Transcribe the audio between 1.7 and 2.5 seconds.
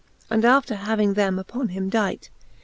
dight.